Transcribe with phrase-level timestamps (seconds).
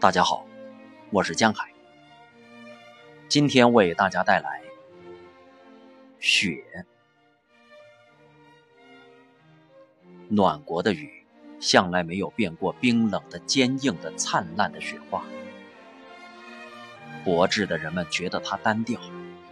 [0.00, 0.46] 大家好，
[1.10, 1.70] 我是江海。
[3.28, 4.62] 今天为大家带来
[6.18, 6.64] 雪。
[10.30, 11.22] 暖国的雨，
[11.60, 15.22] 向来没有变过冰冷的、坚硬的、灿烂的雪花。
[17.22, 18.98] 博智的人们觉得它单调，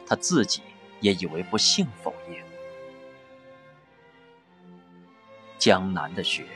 [0.06, 0.62] 他自己
[1.02, 2.42] 也以为不幸否也。
[5.58, 6.46] 江南的雪，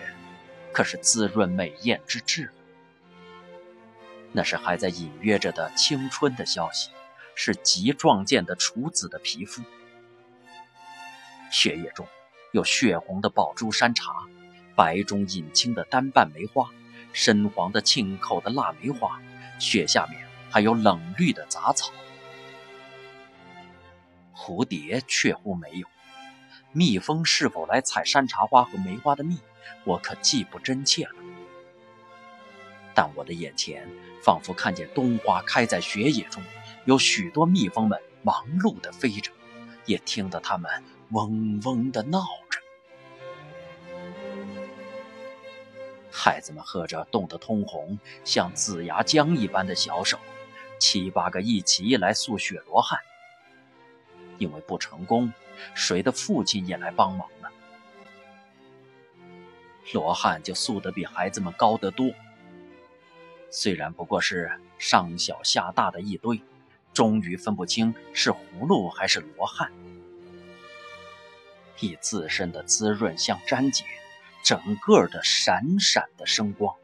[0.72, 2.50] 可是滋润美艳之至。
[4.32, 6.90] 那是还在隐约着的青春的消息，
[7.34, 9.62] 是极壮健的处子的皮肤。
[11.50, 12.06] 血液中
[12.52, 14.26] 有血红的宝珠山茶，
[14.74, 16.70] 白中隐青的单瓣梅花，
[17.12, 19.20] 深黄的沁口的腊梅花，
[19.58, 21.92] 雪下面还有冷绿的杂草。
[24.34, 25.86] 蝴蝶却乎没有，
[26.72, 29.38] 蜜蜂是否来采山茶花和梅花的蜜，
[29.84, 31.21] 我可记不真切了。
[32.94, 33.88] 但我的眼前
[34.22, 36.42] 仿佛看见冬花开在雪野中，
[36.84, 39.32] 有许多蜜蜂们忙碌地飞着，
[39.86, 40.70] 也听得它们
[41.10, 42.60] 嗡嗡地闹着。
[46.10, 50.18] 孩子们喝着冻得通红、像紫牙浆一般的小手，
[50.78, 53.00] 七八个一起来塑雪罗汉。
[54.38, 55.32] 因为不成功，
[55.74, 57.50] 谁的父亲也来帮忙了。
[59.92, 62.12] 罗汉就塑得比孩子们高得多。
[63.54, 66.40] 虽然不过是上小下大的一堆，
[66.94, 69.70] 终于分不清是葫芦还是罗汉。
[71.78, 73.84] 以自身的滋润相沾结，
[74.42, 76.74] 整个的闪闪的生光。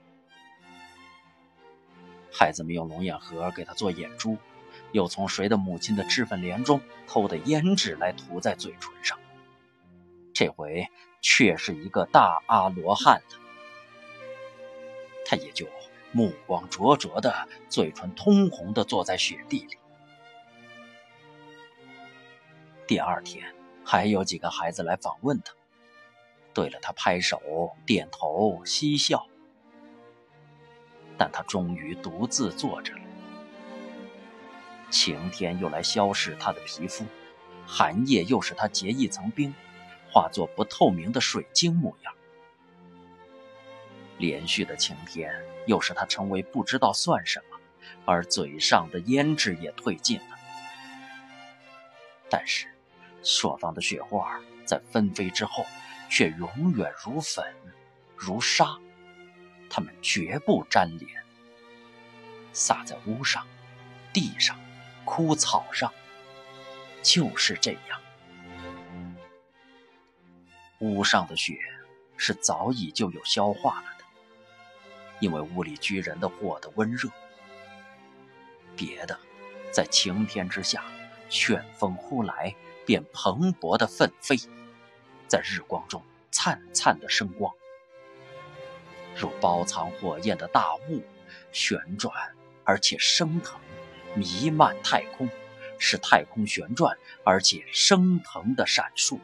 [2.30, 4.36] 孩子们用龙眼核给他做眼珠，
[4.92, 9.18] 又从谁的母亲的脂粉帘中偷的胭脂来涂在嘴唇上。
[10.34, 10.86] 这回
[11.22, 13.38] 却是一个大阿罗汉了，
[15.24, 15.66] 他也就。
[16.12, 19.76] 目光灼灼的，嘴唇通红的，坐在雪地里。
[22.86, 25.52] 第二天，还有几个孩子来访问他，
[26.54, 29.26] 对了他拍手、点头、嬉笑。
[31.18, 33.00] 但他终于独自坐着了。
[34.90, 37.04] 晴天又来消逝他的皮肤，
[37.66, 39.54] 寒夜又使他结一层冰，
[40.10, 42.14] 化作不透明的水晶模样。
[44.18, 45.32] 连续的晴天，
[45.66, 47.58] 又使他成为不知道算什么，
[48.04, 50.36] 而嘴上的胭脂也褪尽了。
[52.28, 52.66] 但是，
[53.22, 55.64] 朔方的雪花在纷飞之后，
[56.10, 57.44] 却永远如粉，
[58.16, 58.78] 如沙，
[59.70, 61.24] 它们绝不粘连，
[62.52, 63.46] 洒在屋上、
[64.12, 64.58] 地上、
[65.04, 65.92] 枯草上，
[67.02, 68.00] 就是这样。
[70.80, 71.58] 屋上的雪
[72.16, 73.97] 是早已就有消化了。
[75.20, 77.08] 因为屋里居人的火的温热，
[78.76, 79.18] 别的，
[79.72, 80.84] 在晴天之下，
[81.28, 82.54] 旋风呼来，
[82.86, 84.36] 便蓬勃的奋飞，
[85.26, 87.52] 在日光中灿灿的生光，
[89.16, 91.02] 如包藏火焰的大雾，
[91.50, 92.14] 旋转
[92.64, 93.60] 而且升腾，
[94.14, 95.28] 弥漫太空，
[95.78, 99.18] 使太空旋转而且升腾的闪烁，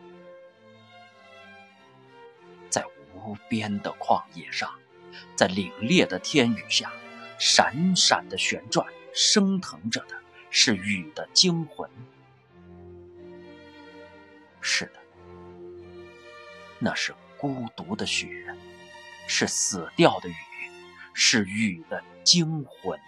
[2.69, 2.85] 在
[3.15, 4.75] 无边的旷野上。
[5.37, 6.93] 在凛冽的天宇下，
[7.39, 10.17] 闪闪的旋转、升腾着的
[10.51, 11.89] 是雨的精魂。
[14.61, 15.01] 是的，
[16.79, 18.29] 那是孤独的雪，
[19.27, 20.35] 是死掉的雨，
[21.13, 22.99] 是雨的精魂。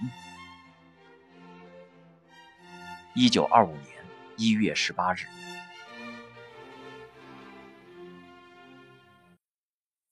[3.15, 4.05] 一九二五年
[4.37, 5.27] 一月十八日。